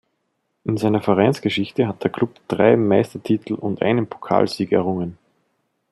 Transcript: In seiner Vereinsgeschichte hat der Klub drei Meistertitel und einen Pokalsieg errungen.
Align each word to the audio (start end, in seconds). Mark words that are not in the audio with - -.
In 0.63 0.77
seiner 0.77 0.99
Vereinsgeschichte 0.99 1.87
hat 1.87 2.03
der 2.03 2.09
Klub 2.09 2.31
drei 2.47 2.75
Meistertitel 2.75 3.53
und 3.53 3.83
einen 3.83 4.07
Pokalsieg 4.07 4.71
errungen. 4.71 5.19